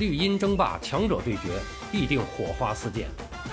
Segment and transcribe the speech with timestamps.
[0.00, 1.60] 绿茵争霸，强者对决，
[1.92, 3.04] 必定火花四溅；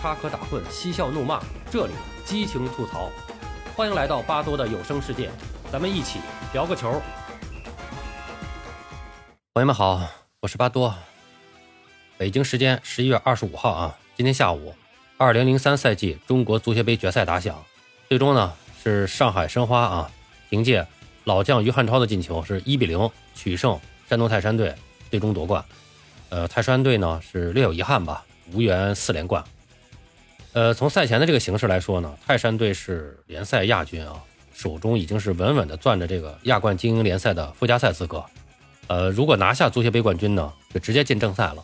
[0.02, 1.94] 插科打诨，嬉笑怒骂，这里
[2.24, 3.12] 激情吐槽。
[3.76, 5.30] 欢迎来到巴多的有声世界，
[5.70, 6.20] 咱们一起
[6.54, 7.02] 聊个球。
[9.56, 10.02] 朋友们好，
[10.40, 10.96] 我是巴多。
[12.18, 14.74] 北京时间十一月二十五号啊，今天下午，
[15.18, 17.62] 二零零三赛季中国足协杯决赛打响，
[18.08, 20.10] 最终呢是上海申花啊，
[20.50, 20.88] 凭借
[21.26, 23.78] 老将于汉超的进球，是一比零取胜
[24.08, 24.74] 山东泰山队，
[25.12, 25.62] 最终夺冠。
[26.30, 29.44] 呃，泰山队呢是略有遗憾吧，无缘四连冠。
[30.54, 34.22] 呃，从赛前的这个形势来说呢，泰山队是联赛亚军啊，
[34.54, 38.24] 手中已经是稳稳的攥着这个亚冠精英联赛的附加赛资格。
[38.88, 41.64] 呃，如果拿下足协杯冠军呢，就直接进正赛了。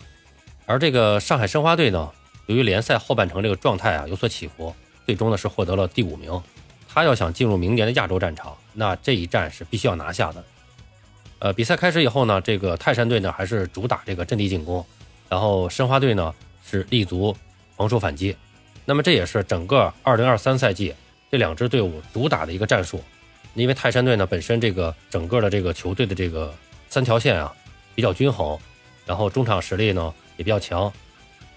[0.65, 2.09] 而这个上海申花队呢，
[2.45, 4.73] 由于联赛后半程这个状态啊有所起伏，
[5.05, 6.41] 最终呢是获得了第五名。
[6.87, 10.43] 他要想进入明年的亚洲战场，那这一战是必须要拿下的。
[11.43, 14.85] 呃，比赛开始以后呢，这个泰山队呢还是主打这个阵地进攻，
[15.27, 16.33] 然后申花队呢
[16.65, 17.35] 是立足
[17.75, 18.33] 防守反击。
[18.85, 20.95] 那么这也是整个2023赛季
[21.29, 23.03] 这两支队伍主打的一个战术。
[23.55, 26.53] 因为泰山队呢本身这个整个的这个球队的这个
[26.87, 27.53] 三条线啊
[27.93, 28.57] 比较均衡，
[29.05, 30.89] 然后中场实力呢也比较强，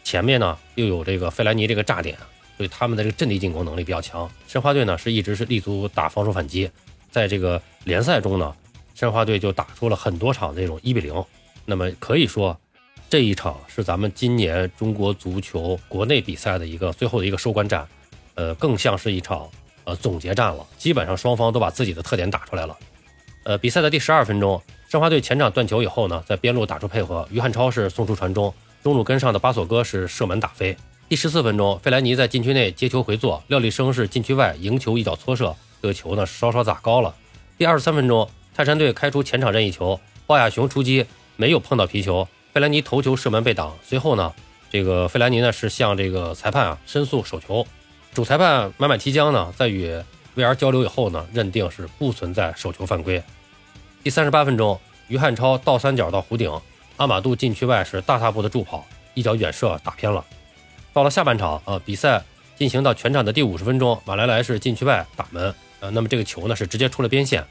[0.02, 2.18] 前面呢又有这个费莱尼这个炸点，
[2.56, 4.28] 所以他们的这个阵地进攻能力比较强。
[4.48, 6.68] 申花队呢是一直是立足打防守反击，
[7.08, 8.52] 在这个联赛中呢。
[8.97, 11.22] 申花队就打出了很多场这种一比零，
[11.66, 12.58] 那么可以说，
[13.11, 17.86] 这一场是咱们今年中国足球国内比赛的一个最后的一个收官战，
[18.36, 19.47] 呃，更像是一场
[19.84, 20.67] 呃总结战了。
[20.78, 22.74] 基本上双方都把自己的特点打出来了。
[23.42, 30.74] 呃，比赛的第十二分钟，申花队前场断球以后呢，在边路打出配合，于汉超是送出传中，中路跟上的巴索戈是射门打飞。
[31.06, 37.14] 第十四分钟，费莱尼在禁区内接球回做，廖立生是禁区外迎球一脚搓射，这个球呢稍稍砸高了。
[37.58, 38.27] 第二十三分钟。
[38.56, 41.04] 泰山队开出前场任意球，鲍亚雄出击
[41.36, 43.76] 没有碰到皮球，费兰尼头球射门被挡。
[43.82, 44.32] 随后呢，
[44.70, 47.66] 这个费兰尼呢是向这个裁判啊申诉手球，
[48.14, 49.95] 主裁判买买提江呢在与
[50.34, 53.22] VR 交流以后呢，认定是不存在手球犯规。
[54.02, 56.50] 第三十八分钟，于汉超倒三角到弧顶，
[56.96, 60.24] 阿马杜禁区外是大踏步的助跑，一脚远射打偏了。
[60.95, 62.24] 到了下半场啊，比赛
[62.56, 67.45] 进行到全场的第五十分钟，马莱莱是禁区外打门，呃，那么这个球呢是直接出了边线。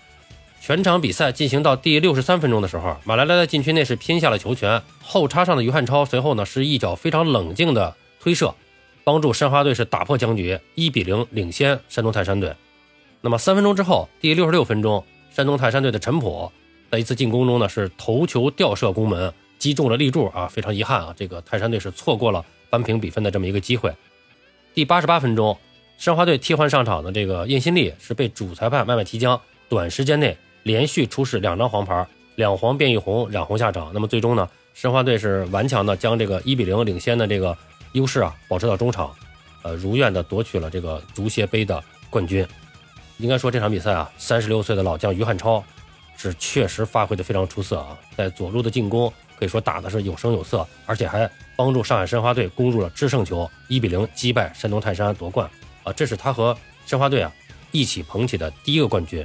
[0.65, 8.55] 全场比赛进行到第六十三分钟的时候，马莱莱在禁区内是拼下了球权，后插上的于汉超随后呢是一脚非常冷静的推射，
[9.03, 12.51] 帮助申花队是打破僵局，一比零领先山东泰山队。
[13.21, 16.51] 那么三分钟之后，第六十六分钟，山东泰山队的陈普
[16.89, 23.93] 在一次进攻中呢是头球吊射攻门，击中了立柱啊，非常遗憾啊，这个泰山队是错过了扳平比分的这么一个机会。
[24.73, 25.55] 第八十八分钟，
[25.99, 29.39] 申花队替换上场的这个叶新力是被主裁判麦麦提江
[29.69, 30.35] 短时间内。
[30.65, 33.91] 连续出示两张黄牌，两黄变一红，染红下场。
[33.93, 37.55] 那么最终呢，申花队是顽强的将这个一比零领先的这个
[37.91, 39.13] 优势啊保持到中场，
[39.61, 42.43] 呃，如愿的夺取了这个足协杯的冠军。
[43.19, 45.63] 应该说这场比赛啊，三十六岁的老将于汉超
[46.17, 55.47] 是确实发挥的非常出色啊，在左路的进攻可以说打的是有声有色，而且还帮助上海申花队攻入了制胜球，一比零击败山东泰山夺冠
[55.83, 57.31] 啊，这是他和申花队啊
[57.71, 59.23] 一起捧起的第一个冠军。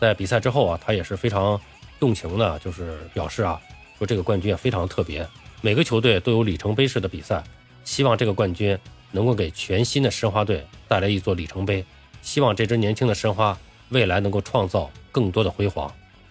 [0.00, 1.60] 在比赛之后啊，他也是非常
[1.98, 3.60] 动情的，就是表示啊，
[3.96, 5.26] 说这个冠军也非常特别。
[5.62, 7.42] 每个球队都有里程碑式的比赛，
[7.84, 8.78] 希望这个冠军
[9.10, 11.84] 能够给全新的申花队带来一座里程碑。
[12.20, 13.58] 希望这支年轻的申花
[13.88, 15.86] 未来能够创造更多的辉煌。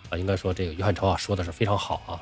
[0.10, 2.22] 啊，应该说这个于汉超啊说的是非常好啊。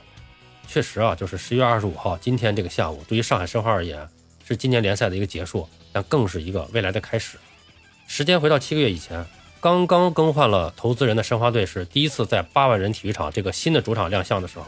[0.66, 4.08] 确实啊，就是十月二十五号今天这个下午，对于上海申花而言
[4.48, 7.38] 是今年联赛的一个结束，但更是一个未来的开始。
[8.08, 9.26] 时间回到七个月以前。
[9.64, 14.66] 刚刚更换了投资人的申花队是第一次在八万人体育场这个新的主场亮相的时候，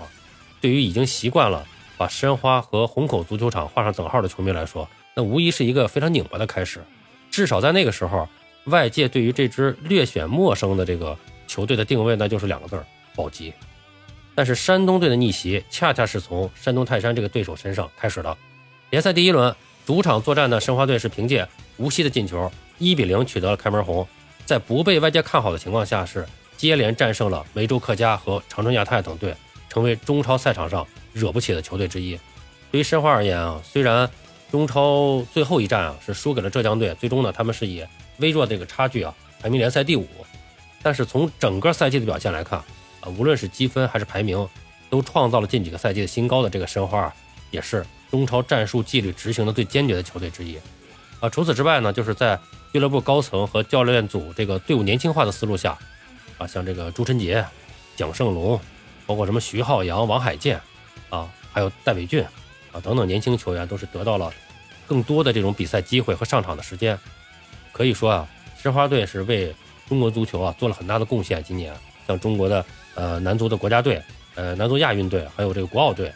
[0.62, 1.68] 对于已经习惯了
[1.98, 6.82] 把申花和虹口足球场画上等号的球迷来说，那无疑是一个非常拧巴的开始。
[7.30, 8.26] 至少在那个时候，
[8.68, 12.82] 外界对于这支略显陌生的这个球队的定位，那就是两个字：
[13.18, 13.54] 保级。
[14.34, 18.38] 但是山东队的逆袭，恰恰是从山东泰山这个对手身上开始的。
[18.92, 19.54] 联赛第一轮
[19.86, 24.08] 主场作战的申花队是凭借无锡的进球，一比零取得了开门红。
[24.46, 26.26] 在不被外界看好的情况下，是
[26.56, 29.36] 接连战胜了梅州客家和长春亚泰等队，
[29.68, 32.18] 成为中超赛场上惹不起的球队之一。
[32.72, 34.10] 对于申花而言啊，虽然
[34.52, 37.84] 中超最后一战啊是输给了浙江队，最终呢他们是以
[38.20, 40.08] 微弱的这个差距啊排名联赛第五，
[40.84, 42.60] 但是从整个赛季的表现来看
[43.02, 44.48] 啊，无论是积分还是排名，
[44.90, 47.12] 都创造了近几个赛季的新高的这个申花，
[47.50, 50.58] 也是中超战术纪律执行的最坚决的球队之一。
[51.20, 52.40] 啊，除此之外呢，就是在
[52.76, 55.78] 俱乐部高层和教练组这个队伍年轻化的思路下，
[56.38, 57.46] 啊，像这个朱晨杰、
[57.96, 58.60] 蒋胜龙，
[59.06, 60.60] 包括什么徐浩洋、王海剑，
[61.10, 62.22] 啊，还有戴伟俊，
[62.74, 64.30] 啊等等年轻球员都是得到了
[64.86, 67.00] 更多的这种比赛机会和上场的时间。
[67.72, 68.28] 可以说啊，
[68.62, 69.56] 申花队是为
[69.88, 71.42] 中国足球啊做了很大的贡献。
[71.42, 71.74] 今年
[72.06, 74.04] 像中国的呃男足的国家队、
[74.36, 76.12] 呃男足亚运队，还有这个国奥队，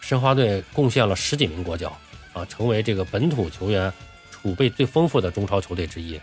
[0.00, 1.96] 申花队贡献了十几名国脚
[2.32, 3.92] 啊，成为这个本土球员
[4.40, 6.18] 储备最丰富的中超球队之一。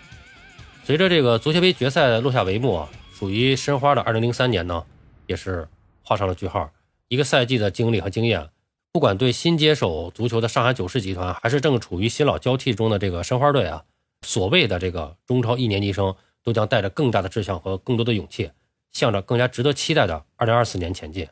[0.83, 4.83] 随着这个足协杯决赛落下帷幕啊，属于申花的2003年呢，
[5.25, 5.67] 也是
[6.01, 6.71] 画上了句号。
[7.09, 8.49] 一个赛季的经历和经验，
[8.91, 13.83] 不管对新接手足球的上海九世集团，还是正处于新老交替中的这个申花队啊，
[14.25, 18.51] 所谓的这个中超一年级生，都将带着更大的志向和更多的勇气，
[18.91, 21.27] 向着更加值得期待的2024年前进。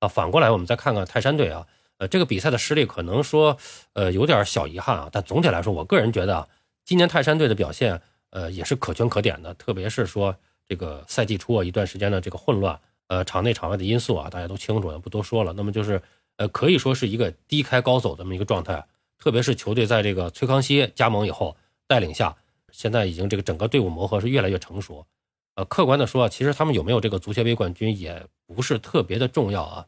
[0.00, 1.66] 啊，反过来我们再看看泰山队啊，
[1.98, 3.56] 呃，这个比赛的失利可能说，
[3.92, 6.48] 呃，有点小遗憾啊，但总体来说，我个人觉得啊
[6.84, 8.00] 今年泰山队的表现。
[8.30, 10.36] 呃，也是可圈可点的，特别是说
[10.66, 15.54] 这个赛季初啊一段时间的这个混乱，呃，场内场外的因素啊，大家都清楚，不多说了。
[15.54, 16.02] 那么就是，
[16.36, 18.86] 呃，可以说是一个低开高走这么一个状态。
[19.18, 21.56] 特别是球队在这个崔康熙加盟以后
[21.86, 22.36] 带领下，
[22.70, 25.06] 现在已经这个整个队伍磨合是越来越成熟。
[25.54, 29.86] 呃，客观的说，其实他们有没有这个足协杯冠军也不是特别的重要啊。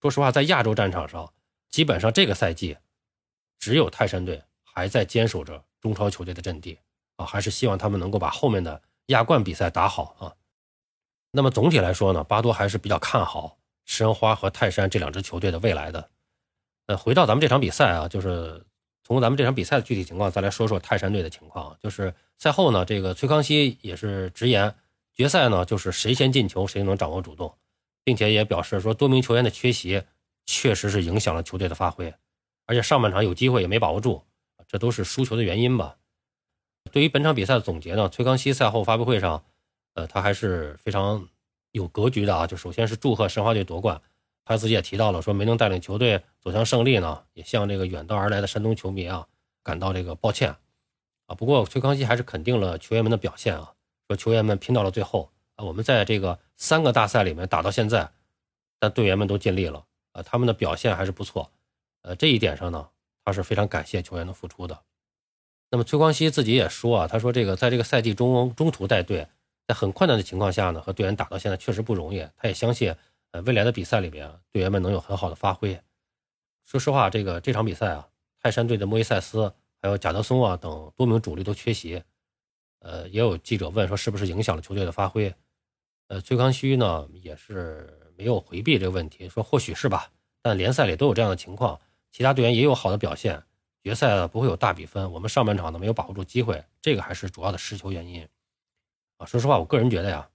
[0.00, 1.30] 说实话，在亚洲战场上，
[1.72, 2.76] 基本上这个赛季
[3.58, 6.78] 只有泰山队还在坚守着中超球队的阵地。
[7.16, 10.32] 啊，还是希望他们能够把后面的亚冠比赛打好啊。
[11.30, 16.08] 那么总体来说呢，巴多还是比较看好申花和泰山这两支球队的未来的。
[16.86, 18.64] 呃，回到咱们这场比赛啊，就是
[19.04, 21.76] 从咱们这场比赛的具体情况再来说说泰山队的情况。
[21.82, 24.74] 就是赛后呢，这个崔康熙也是直言，
[25.12, 27.54] 决赛呢就是谁先进球谁能掌握主动，
[28.04, 30.02] 并且也表示说多名球员的缺席
[30.46, 32.14] 确实是影响了球队的发挥，
[32.66, 34.22] 而且上半场有机会也没把握住，
[34.66, 35.96] 这都是输球的原因吧。
[36.90, 39.44] 对于本场比赛的总结呢，崔康熙赛后发布会上，
[39.94, 41.28] 呃，他还是非常
[41.70, 42.46] 有格局的啊。
[42.46, 44.00] 就首先是祝贺申花队夺冠，
[44.44, 49.26] 他自己也提到了说没能带领球队走向胜利呢，也向这个远道而来的山东球迷啊
[49.62, 50.56] 感到这个抱歉
[51.26, 51.34] 啊。
[51.36, 53.72] 不过崔康熙还是肯定了球员们的表现啊，
[54.08, 58.10] 说球员们拼到了最后啊，我们在这个三个大赛里面打到现在，
[58.80, 61.50] 但队员们都尽力了啊，他们的表现还是不错，
[62.02, 62.88] 呃，这一点上呢，
[63.24, 64.82] 他是非常感谢球员的付出的。
[65.70, 69.26] 那么崔光熙自己也说啊，他说这个在这个赛季中中途带队，
[69.66, 72.26] 在很困难的情况下呢，和队员打到现在确实不容易。
[72.36, 72.94] 他也相信，
[73.30, 75.80] 呃，未来的比赛里边，队员们能有很好的发挥。
[76.64, 78.08] 说实话，这个这场比赛啊，
[78.38, 82.02] 泰山队的莫伊塞斯还有贾德松啊等多名主力都缺席，
[82.80, 85.34] 呃，也有记者问说是不是影响了球队的发挥？
[86.08, 90.08] 呃，崔康熙呢也是没有回避这个问题，说或许是吧，
[90.42, 91.80] 但联赛里都有这样的情况，
[92.12, 93.42] 其他队员也有好的表现。
[93.82, 98.22] 决赛不会有大比分，我们上半场呢没有把握住机会，这个还是主要的失球原因。
[99.16, 100.28] 啊，说实话，我个人觉得呀，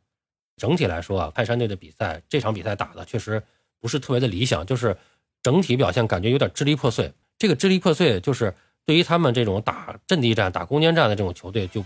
[0.58, 3.42] 整体来说啊，泰山队的比赛这场比赛打的确实
[3.80, 4.98] 不是特别的理想，就是
[5.42, 7.14] 整体表现感觉有点支离破碎。
[7.38, 8.54] 这个支离破碎就是
[8.86, 11.82] 对于他们这种打阵地战、打攻坚战的这种球队就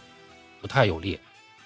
[0.59, 1.19] 不太有利。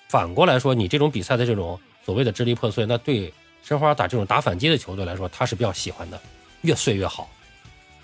[0.10, 3.34] 反过来说，你这种比赛的这种所谓的支离破碎，那对
[3.66, 6.22] 申花打这种打反击的球队来说，他是比较喜欢的，
[6.62, 7.28] 越碎越好。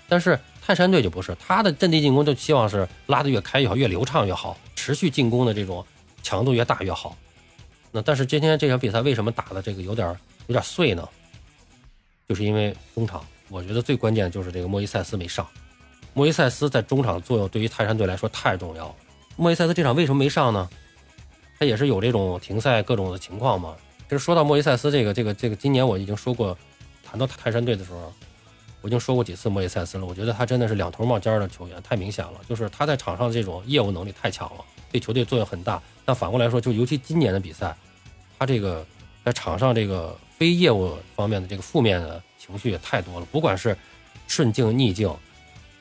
[0.08, 5.86] 但是泰山队就不是，他的阵地进攻就希望是拉得越开越好，越流畅越好，持续进攻的这种
[6.20, 7.16] 强度越大越好。
[7.92, 10.08] 那但是今天这场比赛为什么打的这个有点
[10.48, 11.08] 有点碎呢？
[12.28, 15.46] 就是因为中场，我觉得最关键的就是这个莫伊塞斯没上。
[16.12, 18.94] 莫伊塞斯在中场作用对于泰山队来说太重要了。
[19.36, 20.68] 莫伊塞斯这场为什么没上呢？
[21.56, 23.76] 他也是有这种停赛各种的情况嘛。
[24.12, 26.54] 其实说到莫伊塞斯这个这个这个，今年我已经说过，
[27.02, 28.12] 谈到泰山队的时候。
[28.82, 32.32] 我已经说过几次莫伊塞斯了，我觉得他真的是两头冒尖的球员，太明显了。
[32.46, 35.80] 就是他在场上这种业务能力太强了，对球队作用很大。
[36.04, 37.74] 但反过来说，就尤其今年的比赛，
[38.38, 38.84] 他这个
[39.24, 43.26] 在场上这个非业务方面的这个负面的情绪也太多了。
[43.32, 43.74] 不管是
[44.26, 45.08] 顺境逆境，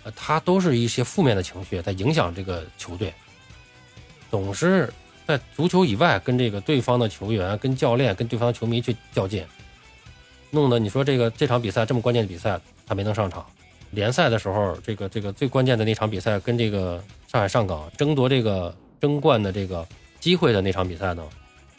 [0.04, 3.14] 呃，他都是一些负面的情绪在影响这个球队，
[4.30, 4.94] 总是
[5.28, 9.46] 在足球以外跟这个对方的球员、跟教练、跟对方的球迷去较劲。
[10.50, 13.46] 弄得你说这个这场比赛这么关键的比赛，他没能上场。
[13.92, 19.86] 联赛的时候，这个这个最关键的那场比赛，跟这个上海上港争夺这个争冠的这个
[20.20, 21.24] 机会的那场比赛呢，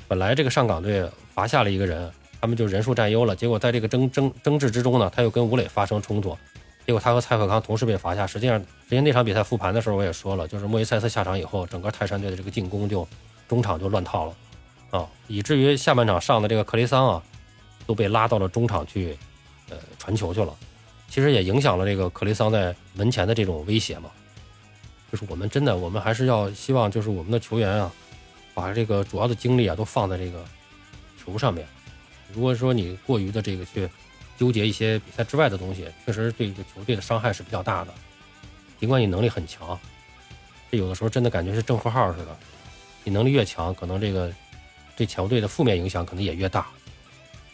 [0.08, 3.34] 本来这个上港队罚下了一个人，他们就人数占优了。
[3.34, 6.36] 结果在这个争争争执之中呢，他又跟吴磊发生冲突，
[6.86, 8.26] 结果他和蔡可康同时被罚下。
[8.26, 13.08] 实际上，实际上那场比赛复盘的时候我也说了，就是莫伊塞斯下场以后，整个泰山队的这个进攻就
[13.52, 14.34] 中场就乱套了
[14.92, 17.22] 啊，以至于下半场上的这个克雷桑啊。
[17.84, 19.18] 都被拉到了中场去，
[19.68, 20.56] 呃，传球去了。
[21.08, 24.08] 其实也影响了这个克雷桑在门前的这种威胁嘛。
[25.10, 27.92] 就是我们真的，我们还是要希望，就是我们的球员啊，
[28.54, 30.44] 把这个主要的精力啊都放在这个
[31.18, 31.66] 球上面。
[32.32, 33.90] 如果说你过于的这个去
[34.38, 37.92] 纠结一些比赛之外的东西，确实对这个球队的伤害是比较大的。
[38.78, 39.76] 尽管你能力很强，
[40.70, 42.38] 这有的时候真的感觉是正负号似的。
[43.04, 44.32] 你能力越强，可能这个
[44.96, 46.66] 对强队的负面影响可能也越大。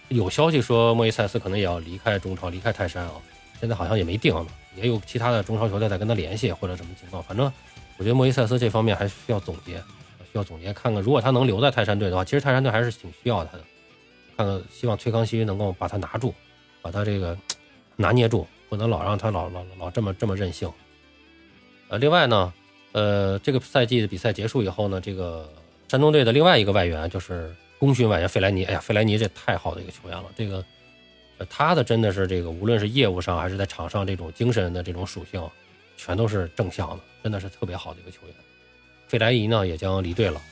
[0.08, 3.12] 有消息说莫伊塞斯可能也要离开中超，离开泰山啊，
[3.60, 4.46] 现在好像也没定了。
[4.76, 7.22] 也有其他的中超球队在跟他联系或者什么情况。
[7.22, 7.52] 反正
[7.96, 9.76] 我觉得莫伊塞斯这方面还需要总结，
[10.30, 13.64] 需要总结看看，如果他能留在泰山队的话，其实泰山队还是挺需要他的。
[14.36, 16.32] 看看，希望崔康熙能够把他拿住，
[16.80, 17.36] 把他这个
[17.96, 20.70] 拿捏住，不能老让他老老老这么这么任性。
[21.88, 22.52] 呃，另外呢，
[22.98, 25.48] 呃，这个赛季的比赛结束以后呢，这个
[25.86, 28.64] 山东队的另外一个外援就是功勋外援费莱尼。
[28.64, 30.64] 哎呀，费莱尼这太好的一个球员了，这个
[31.48, 35.40] 他的真的是这个无论是业务上还是在场上这种精神的这种属性，
[35.96, 38.34] 全都是正向的，真的是特别好的一个球员。
[39.06, 40.42] 费莱尼呢也将离队了。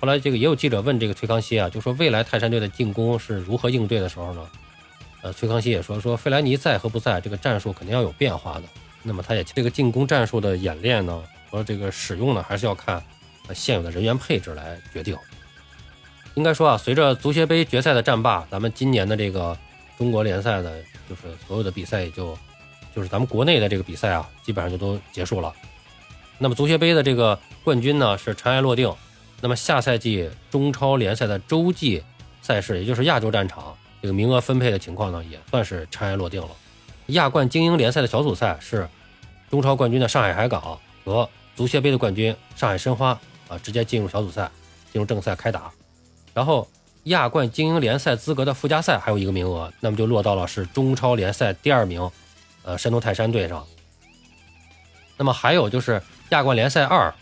[0.00, 4.50] 后来，这个也有记者问这个崔康熙啊，就说未来泰山队的进攻是如何应对的时候呢？
[5.22, 8.62] 呃，崔康熙也说，说费莱尼在和不在，这个战术肯定要有变化的。
[9.04, 13.02] 那么他也这个进攻战术的演练呢和这个使用呢，还是要看
[13.54, 15.16] 现有的人员配置来决定。
[16.34, 19.56] 应该说啊，随着足协杯决赛的战罢，咱们今年的这个
[19.96, 22.38] 中国联赛的，就是所有的比赛也就，
[22.94, 25.52] 就是咱们国内的这个比赛啊，基本上就都结束了。
[26.38, 28.92] 那么足协杯的这个冠军呢，是尘埃落定。
[29.40, 32.02] 那么下赛季中超联赛的洲际
[32.42, 36.48] 赛事，也就是亚洲战场，这个名额分配的情况呢，也算是尘埃落定了。
[37.06, 38.88] 亚冠精英联赛的小组赛是
[39.50, 41.28] 中超冠军的上海海港和
[41.58, 44.48] 足协杯的冠军上海申花啊，直接进入小组赛，
[44.92, 45.72] 进入正赛开打。
[46.32, 46.68] 然后
[47.04, 52.08] 亚冠精英联赛资格的附加赛还有一个名额，那么就落到了是中超联赛第二名，
[52.62, 53.66] 呃，山东泰山队上。
[55.16, 57.12] 那么还有就是亚冠联赛二。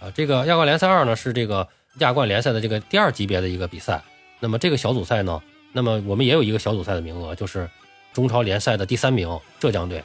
[0.00, 4.02] 啊，这个亚冠联赛二呢是这个亚冠联赛的这个第二级别的一个比赛。
[4.40, 5.40] 那么这个小组赛呢，
[5.72, 7.70] 那么我们也有一个小组赛的名额，就是
[8.12, 10.02] 中超联赛的第三名浙江队，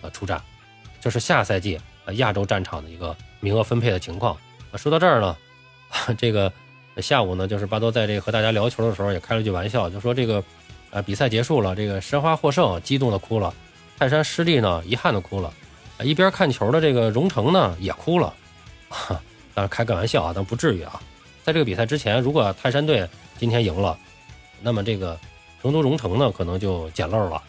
[0.00, 0.40] 呃出战。
[1.00, 1.78] 这是下赛季
[2.14, 4.36] 亚洲战场的一个名额分配的情况。
[4.70, 5.36] 啊，说到这儿呢，
[6.16, 6.52] 这个
[6.98, 10.42] 下午呢，就是巴多在这和大家聊球的时候也开了句玩笑，就说这个
[10.90, 13.52] 呃比赛结束了，这个申花获胜，激动的哭了；
[13.98, 15.52] 泰山失利呢，遗憾的哭了。
[16.02, 18.32] 一边看球的这个荣成呢，也哭了。
[18.88, 19.20] 哈，
[19.54, 21.00] 当然开个玩笑啊，但不至于啊。
[21.42, 23.98] 在这个比赛之前，如果泰山队今天赢了，
[24.62, 25.18] 那么这个
[25.60, 27.42] 成都荣城呢可能就捡漏了，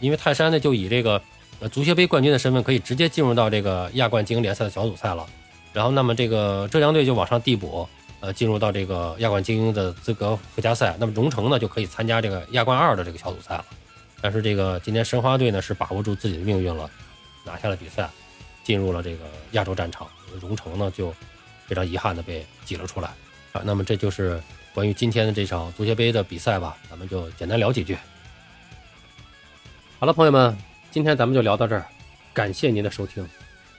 [0.00, 1.20] 因为泰山呢就以这个
[1.60, 5.26] 呃足协杯冠军的身份可以直接进入到这个亚冠精英联赛的小组赛了。
[5.72, 7.88] 然后，那么这个浙江队就往上递补，
[8.20, 10.96] 呃，进入到这个亚冠精英的资格附加赛。
[10.98, 13.64] 那么荣城呢就可以参加这个亚冠二的这个小组赛了。
[14.20, 16.90] 但是这个今天申花队呢是把握住自己的命运了，
[17.44, 18.08] 拿下了比赛，
[18.64, 20.08] 进入了这个亚洲战场。
[20.40, 21.14] 荣成呢，就
[21.66, 23.08] 非常遗憾的被挤了出来
[23.52, 23.62] 啊。
[23.64, 24.42] 那么这就是
[24.74, 27.96] 关于今天的这场足协杯的比赛吧，咱们就简单聊几句。
[30.00, 30.56] 好了，朋友们，
[30.90, 31.86] 今天咱们就聊到这儿，
[32.32, 33.26] 感谢您的收听。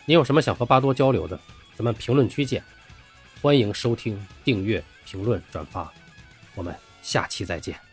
[0.05, 1.37] 您有什么想和巴多交流的，
[1.75, 2.63] 咱们评论区见。
[3.41, 5.91] 欢迎收听、订阅、评论、转发，
[6.53, 7.88] 我们下期再见。